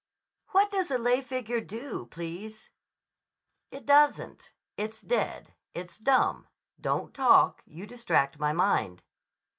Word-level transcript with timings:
"What 0.47 0.71
does 0.71 0.89
a 0.89 0.97
lay 0.97 1.21
figure 1.21 1.61
do, 1.61 2.07
please?" 2.07 2.71
"It 3.69 3.85
doesn't. 3.85 4.49
It's 4.75 4.99
dead. 4.99 5.53
It's 5.75 5.99
dumb. 5.99 6.47
Don't 6.79 7.13
talk. 7.13 7.61
You 7.67 7.85
distract 7.85 8.39
my 8.39 8.51
mind." 8.51 9.03